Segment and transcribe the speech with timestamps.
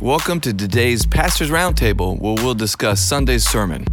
[0.00, 3.84] Welcome to today's Pastor's Roundtable, where we'll discuss Sunday's sermon.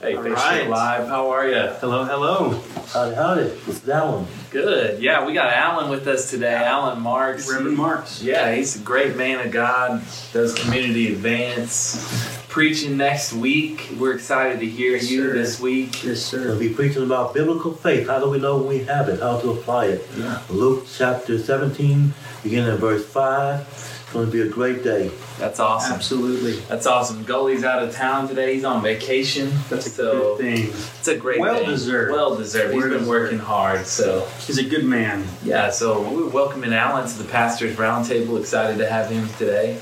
[0.00, 0.70] Hey, All Facebook right.
[0.70, 1.66] Live, how are you?
[1.80, 2.62] Hello, hello.
[2.92, 3.42] Howdy, howdy.
[3.66, 4.28] It's Allen.
[4.52, 5.02] Good.
[5.02, 6.54] Yeah, we got Allen with us today.
[6.54, 7.50] Allen Marks.
[7.50, 8.22] Reverend Marks.
[8.22, 10.04] Yeah, he's a great man of God.
[10.32, 12.45] Does community advance.
[12.56, 13.86] Preaching next week.
[14.00, 15.32] We're excited to hear Yes, you sir.
[15.34, 16.02] this week.
[16.02, 16.40] Yes, sir.
[16.46, 18.08] We'll be preaching about biblical faith.
[18.08, 19.20] How do we know we have it?
[19.20, 20.08] How to apply it?
[20.16, 20.40] Yeah.
[20.48, 23.60] Luke chapter 17, beginning at verse 5.
[23.60, 25.10] It's going to be a great day.
[25.38, 25.92] That's awesome.
[25.96, 26.52] Absolutely.
[26.60, 27.24] That's awesome.
[27.24, 28.54] Gully's out of town today.
[28.54, 29.52] He's on vacation.
[29.68, 30.68] That's a so good thing.
[30.70, 31.40] it's a great day.
[31.42, 31.66] Well thing.
[31.68, 32.12] deserved.
[32.12, 32.72] Well deserved.
[32.72, 33.06] He's Well been deserved.
[33.10, 33.84] working hard.
[33.84, 35.26] So He's a good man.
[35.44, 35.68] yeah.
[35.68, 38.40] So we're welcoming Allen to the Pastors Roundtable.
[38.40, 39.78] Excited to have him today.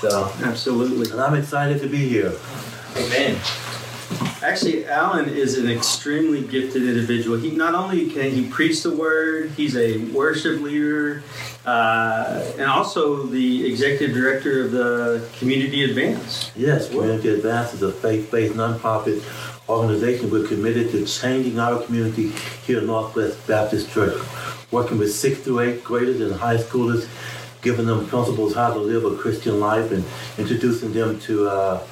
[0.00, 1.10] So Absolutely.
[1.10, 2.32] And I'm excited to be here.
[2.96, 3.38] amen.
[4.42, 7.36] Actually, Allen is an extremely gifted individual.
[7.36, 11.22] He not only can he preach the word, he's a worship leader,
[11.66, 16.50] uh, and also the executive director of the Community Advance.
[16.56, 19.22] Yes, Community Advance is a faith-based nonprofit
[19.68, 20.30] organization.
[20.30, 22.30] We're committed to changing our community
[22.64, 24.18] here at Northwest Baptist Church,
[24.70, 27.06] working with sixth through eighth graders and high schoolers,
[27.62, 30.04] giving them principles how to live a Christian life and
[30.38, 31.86] introducing them to uh,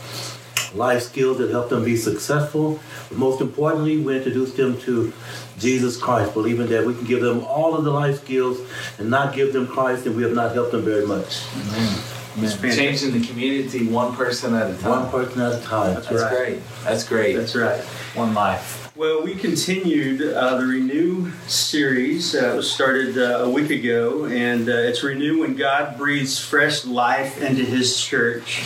[0.75, 2.81] life skills that help them be successful.
[3.09, 5.13] But most importantly, we introduce them to
[5.59, 8.61] Jesus Christ, believing that we can give them all of the life skills
[8.99, 11.45] and not give them Christ, and we have not helped them very much.
[11.55, 11.99] Amen.
[12.37, 12.73] fantastic.
[12.73, 14.91] Changing the community one person at a time.
[14.91, 15.95] One person at a time.
[15.95, 16.37] That's That's right.
[16.37, 16.61] great.
[16.85, 17.37] That's great.
[17.37, 17.81] That's right.
[18.15, 18.78] one life.
[18.99, 22.35] Well, we continued uh, the Renew series.
[22.35, 26.85] Uh, was started uh, a week ago, and uh, it's Renew when God breathes fresh
[26.85, 28.61] life into His church.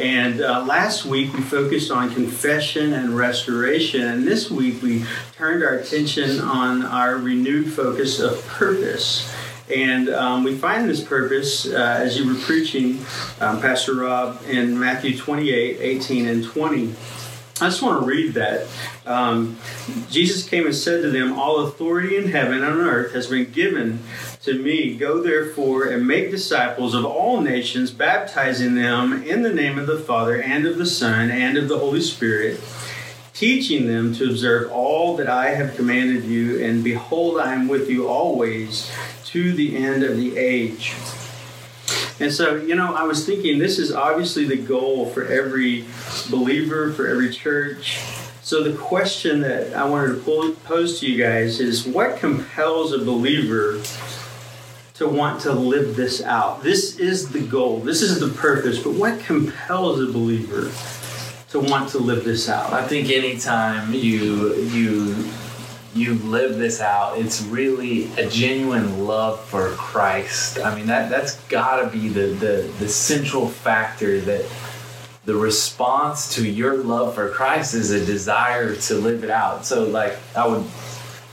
[0.00, 5.62] And uh, last week we focused on confession and restoration, and this week we turned
[5.62, 9.30] our attention on our renewed focus of purpose.
[9.68, 13.04] And um, we find this purpose uh, as you were preaching,
[13.38, 16.94] um, Pastor Rob, in Matthew 28 18 and 20.
[17.60, 18.66] I just want to read that.
[19.06, 19.56] Um,
[20.10, 23.52] Jesus came and said to them, All authority in heaven and on earth has been
[23.52, 24.00] given
[24.42, 24.96] to me.
[24.96, 30.00] Go therefore and make disciples of all nations, baptizing them in the name of the
[30.00, 32.60] Father and of the Son and of the Holy Spirit,
[33.34, 36.60] teaching them to observe all that I have commanded you.
[36.60, 38.90] And behold, I am with you always
[39.26, 40.92] to the end of the age.
[42.20, 45.84] And so, you know, I was thinking this is obviously the goal for every
[46.30, 47.98] believer, for every church.
[48.42, 52.98] So, the question that I wanted to pose to you guys is what compels a
[52.98, 53.80] believer
[54.94, 56.62] to want to live this out?
[56.62, 60.70] This is the goal, this is the purpose, but what compels a believer
[61.48, 62.72] to want to live this out?
[62.72, 65.14] I think anytime you you
[65.96, 70.58] you live this out, it's really a genuine love for Christ.
[70.58, 74.44] I mean that that's gotta be the, the, the central factor that
[75.24, 79.64] the response to your love for Christ is a desire to live it out.
[79.64, 80.64] So like I would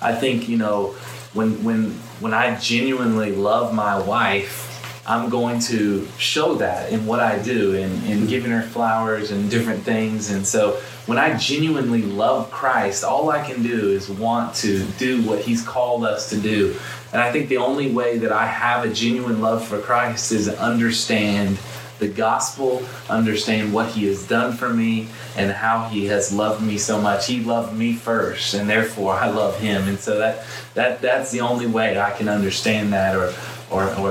[0.01, 0.95] I think, you know,
[1.33, 4.70] when when when I genuinely love my wife,
[5.11, 9.51] I'm going to show that in what I do and in giving her flowers and
[9.51, 10.31] different things.
[10.31, 15.21] And so when I genuinely love Christ, all I can do is want to do
[15.23, 16.77] what He's called us to do.
[17.11, 20.47] And I think the only way that I have a genuine love for Christ is
[20.47, 21.59] understand
[21.99, 25.07] the gospel, understand what he has done for me
[25.37, 27.27] and how he has loved me so much.
[27.27, 29.87] He loved me first and therefore I love him.
[29.87, 33.31] And so that that that's the only way I can understand that or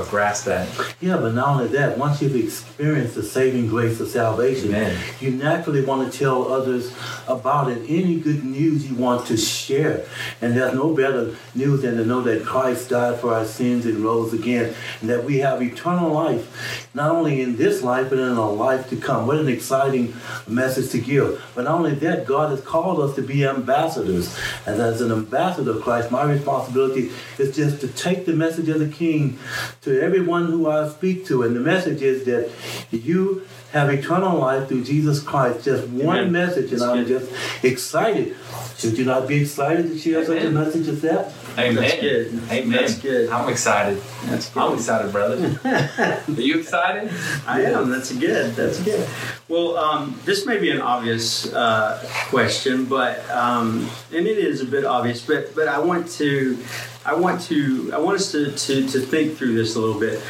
[0.05, 0.67] grasp that.
[0.99, 4.99] Yeah, but not only that, once you've experienced the saving grace of salvation, Amen.
[5.19, 6.93] you naturally want to tell others
[7.27, 7.79] about it.
[7.89, 10.05] Any good news you want to share.
[10.41, 13.97] And there's no better news than to know that Christ died for our sins and
[13.99, 18.29] rose again, and that we have eternal life, not only in this life, but in
[18.29, 19.27] a life to come.
[19.27, 20.13] What an exciting
[20.47, 21.43] message to give.
[21.55, 24.37] But not only that, God has called us to be ambassadors.
[24.65, 28.79] And as an ambassador of Christ, my responsibility is just to take the message of
[28.79, 29.37] the King
[29.81, 31.43] to everyone who I speak to.
[31.43, 32.51] And the message is that
[32.91, 35.63] you have eternal life through Jesus Christ.
[35.65, 36.31] Just one Amen.
[36.31, 37.19] message, and That's I'm good.
[37.29, 38.35] just excited.
[38.77, 41.31] Should you not be excited to share such a message as that?
[41.57, 41.75] Amen.
[41.75, 42.27] That's good.
[42.49, 42.71] Amen.
[42.71, 43.29] That's good.
[43.29, 44.01] I'm excited.
[44.25, 44.63] That's good.
[44.63, 45.59] I'm excited, brother.
[46.27, 47.11] Are you excited?
[47.45, 47.89] I am.
[47.89, 48.55] That's good.
[48.55, 49.07] That's good.
[49.47, 54.65] Well, um, this may be an obvious uh, question, but um, and it is a
[54.65, 55.25] bit obvious.
[55.25, 56.57] But but I want to,
[57.03, 60.21] I want to, I want us to to, to think through this a little bit.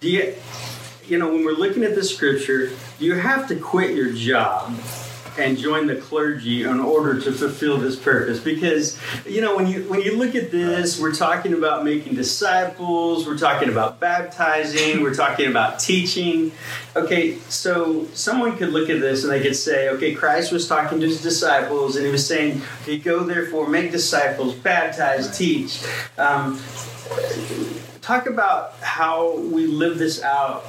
[0.00, 0.34] Do you,
[1.06, 4.74] you know, when we're looking at the scripture, do you have to quit your job
[5.38, 8.40] and join the clergy in order to fulfill this purpose.
[8.40, 13.26] Because you know when you when you look at this we're talking about making disciples
[13.26, 16.52] we're talking about baptizing we're talking about teaching.
[16.96, 21.00] Okay so someone could look at this and they could say okay christ was talking
[21.00, 25.82] to his disciples and he was saying okay go therefore make disciples baptize teach.
[26.18, 26.60] Um,
[28.00, 30.62] talk about how we live this out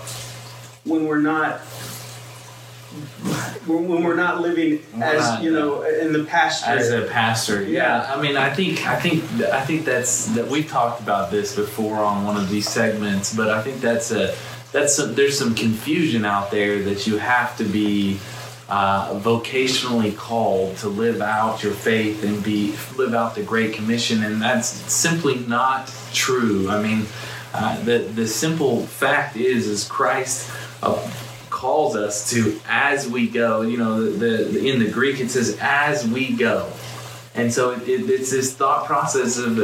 [0.83, 1.61] when we're not
[3.65, 7.63] when when we're not living as not, you know in the pasture as a pastor
[7.63, 8.03] yeah.
[8.03, 8.15] Yeah.
[8.15, 11.97] i mean i think i think i think that's that we've talked about this before
[11.97, 14.35] on one of these segments but i think that's a
[14.71, 18.19] that's some, there's some confusion out there that you have to be
[18.69, 24.23] uh, vocationally called to live out your faith and be live out the great commission
[24.23, 27.05] and that's simply not true i mean
[27.53, 30.49] uh, the the simple fact is is christ
[30.83, 30.95] uh,
[31.61, 33.61] calls us to as we go.
[33.61, 36.73] You know, the, the in the Greek it says as we go,
[37.35, 39.59] and so it, it, it's this thought process of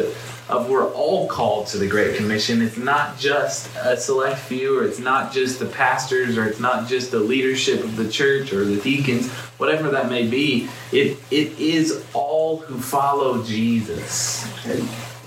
[0.47, 2.61] of we're all called to the Great Commission.
[2.61, 6.87] It's not just a select few, or it's not just the pastors, or it's not
[6.87, 10.69] just the leadership of the church or the deacons, whatever that may be.
[10.91, 14.45] It it is all who follow Jesus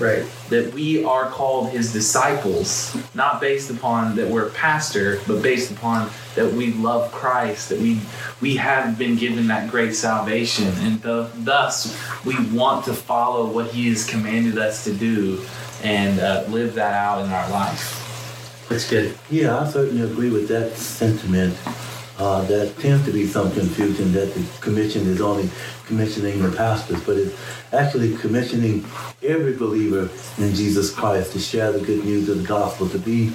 [0.00, 5.42] right that we are called his disciples, not based upon that we're a pastor, but
[5.42, 8.00] based upon that we love Christ, that we
[8.40, 13.70] we have been given that great salvation, and th- thus we want to follow what
[13.70, 15.44] he has commanded us to do
[15.82, 18.66] and uh, live that out in our life.
[18.68, 21.56] that's good Yeah, I certainly agree with that sentiment.
[22.20, 25.48] Uh, there tends to be some confusion that the commission is only
[25.86, 27.34] commissioning the pastors, but it's
[27.72, 28.84] actually commissioning
[29.22, 33.32] every believer in Jesus Christ to share the good news of the gospel, to be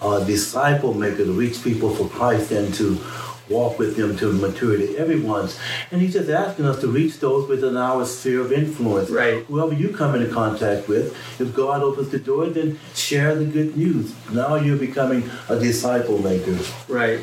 [0.00, 2.96] a disciple maker, to reach people for Christ, and to
[3.48, 4.96] walk with them to maturity.
[4.96, 5.58] Everyone's,
[5.90, 9.10] and he's just asking us to reach those within our sphere of influence.
[9.10, 9.44] Right.
[9.46, 13.76] Whoever you come into contact with, if God opens the door, then share the good
[13.76, 14.14] news.
[14.30, 16.56] Now you're becoming a disciple maker.
[16.86, 17.20] right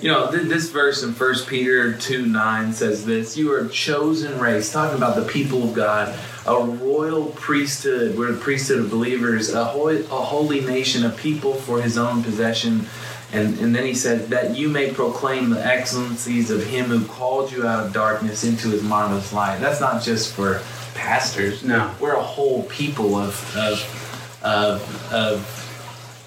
[0.00, 3.68] You know, th- this verse in 1 Peter 2 9 says this You are a
[3.68, 8.16] chosen race, talking about the people of God, a royal priesthood.
[8.16, 12.22] We're the priesthood of believers, a, ho- a holy nation, a people for his own
[12.22, 12.86] possession.
[13.32, 17.50] And, and then he said, That you may proclaim the excellencies of him who called
[17.52, 19.58] you out of darkness into his marvelous light.
[19.60, 20.62] That's not just for
[20.94, 21.62] pastors.
[21.62, 21.94] No.
[22.00, 25.61] We're a whole people of, of, of, of,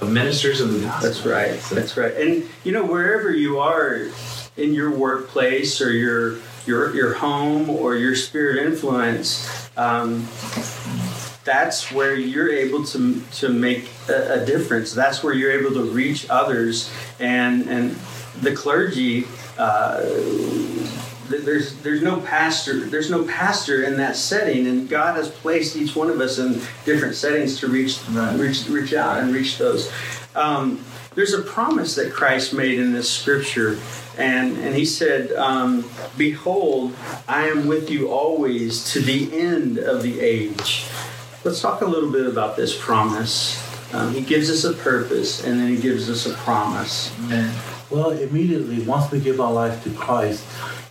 [0.01, 1.09] of ministers of the gospel.
[1.09, 1.59] That's right.
[1.71, 2.13] That's right.
[2.15, 4.07] And you know, wherever you are
[4.57, 10.27] in your workplace or your your your home or your spirit influence, um,
[11.43, 14.93] that's where you're able to to make a, a difference.
[14.93, 17.95] That's where you're able to reach others, and and
[18.41, 19.25] the clergy.
[19.57, 20.03] Uh,
[21.29, 25.95] there's there's no pastor there's no pastor in that setting and God has placed each
[25.95, 28.37] one of us in different settings to reach Right.
[28.39, 29.91] reach reach out and reach those.
[30.35, 30.83] Um,
[31.15, 33.79] there's a promise that Christ made in this scripture
[34.17, 36.93] and and he said um, behold
[37.27, 40.87] I am with you always to the end of the age.
[41.43, 43.61] Let's talk a little bit about this promise.
[43.93, 47.13] Um, he gives us a purpose and then he gives us a promise.
[47.29, 47.51] And
[47.89, 50.43] Well, immediately, once we give our life to Christ,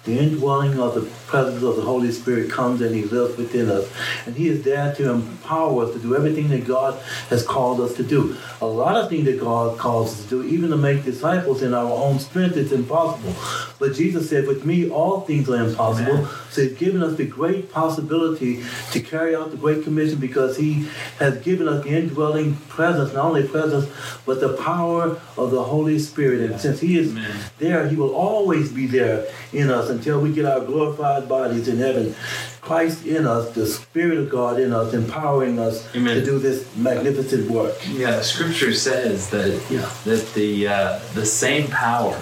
[0.04, 3.90] the indwelling of the presence of the Holy Spirit comes and He lives within us.
[4.26, 7.94] And He is there to empower us to do everything that God has called us
[7.94, 8.36] to do.
[8.60, 11.72] A lot of things that God calls us to do, even to make disciples in
[11.72, 13.34] our own strength, it's impossible.
[13.78, 16.18] But Jesus said, With me, all things are impossible.
[16.18, 16.28] Amen.
[16.50, 20.86] So He's given us the great possibility to carry out the Great Commission because He
[21.18, 23.90] has given us the indwelling presence, not only presence,
[24.26, 26.42] but the power of the Holy Spirit.
[26.50, 27.36] And since He is Amen.
[27.58, 31.78] there, He will always be there in us until we get our glorified bodies in
[31.78, 32.14] heaven.
[32.60, 36.16] Christ in us, the Spirit of God in us, empowering us Amen.
[36.16, 37.74] to do this magnificent work.
[37.90, 39.88] Yeah, Scripture says that Yeah.
[40.04, 42.18] that the uh, the same power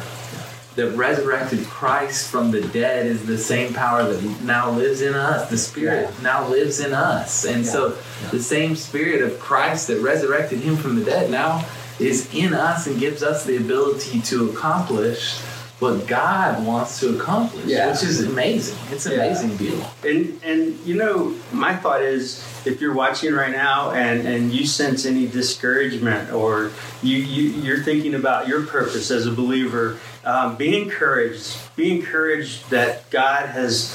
[0.74, 5.48] that resurrected Christ from the dead is the same power that now lives in us.
[5.50, 7.96] The Spirit now lives in us, and so
[8.30, 11.64] the same Spirit of Christ that resurrected Him from the dead now
[12.02, 15.38] is in us and gives us the ability to accomplish
[15.78, 17.90] what God wants to accomplish, Yeah.
[17.90, 18.76] which is amazing.
[18.92, 19.24] It's an Yeah.
[19.24, 19.90] amazing deal.
[20.06, 24.64] And and you know, my thought is if you're watching right now and, and you
[24.64, 26.70] sense any discouragement or
[27.02, 31.56] you, you you're thinking about your purpose as a believer, um, be encouraged.
[31.74, 33.92] Be encouraged that God has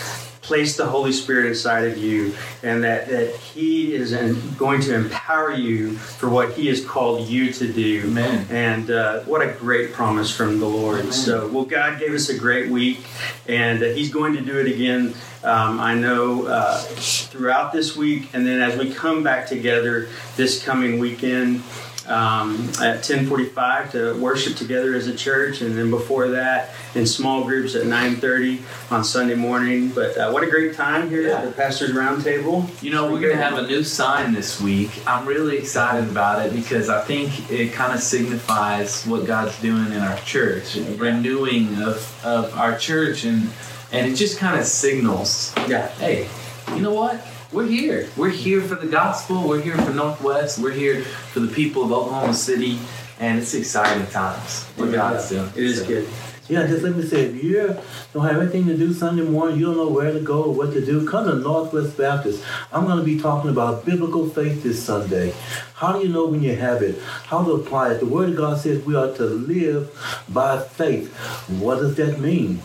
[0.47, 4.95] placed the Holy Spirit inside of you and that, that He is in, going to
[4.95, 8.03] empower you for what He has called you to do.
[8.05, 8.47] Amen.
[8.49, 11.01] And uh, what a great promise from the Lord.
[11.01, 11.11] Amen.
[11.11, 13.05] So, well, God gave us a great week,
[13.47, 15.13] and uh, He's going to do it again.
[15.43, 20.63] Um, I know uh, throughout this week, and then as we come back together this
[20.63, 21.61] coming weekend
[22.09, 27.43] um, at 10:45 to worship together as a church, and then before that in small
[27.43, 28.61] groups at 9:30
[28.91, 29.89] on Sunday morning.
[29.89, 31.39] But uh, what a great time here Yeah.
[31.39, 32.69] at the Pastors Roundtable.
[32.81, 34.89] You know, we're going to have a new sign this week.
[35.05, 39.91] I'm really excited about it because I think it kind of signifies what God's doing
[39.91, 43.49] in our church, renewing of, of our church, and
[43.91, 45.87] and it just kind of signals, Yeah.
[45.99, 46.27] hey,
[46.75, 47.21] you know what?
[47.51, 48.09] We're here.
[48.17, 49.47] We're here for the gospel.
[49.47, 50.59] We're here for Northwest.
[50.59, 52.77] We're here for the people of Oklahoma City,
[53.21, 54.65] and it's exciting times.
[54.75, 55.49] What God's doing.
[55.55, 56.09] It is So, good.
[56.49, 57.77] Yeah, just let me say, if you
[58.13, 60.73] don't have anything to do Sunday morning, you don't know where to go or what
[60.73, 62.43] to do, come to Northwest Baptist.
[62.73, 65.33] I'm going to be talking about biblical faith this Sunday.
[65.75, 67.01] How do you know when you have it?
[67.01, 67.99] How to apply it?
[67.99, 69.89] The Word of God says we are to live
[70.27, 71.15] by faith.
[71.47, 72.61] What does that mean?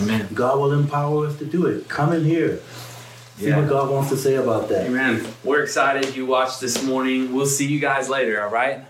[0.00, 0.28] Amen.
[0.34, 1.88] God will empower us to do it.
[1.88, 2.60] Come in here.
[3.38, 3.58] See Yeah.
[3.58, 4.86] what God wants to say about that.
[4.86, 5.26] Amen.
[5.42, 7.34] We're excited you watched this morning.
[7.34, 8.84] We'll see you guys later, all right?